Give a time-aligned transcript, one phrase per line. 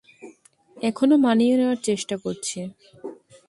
[0.77, 2.59] এখনও মানিয়ে নেওয়ার চেষ্টা করছি।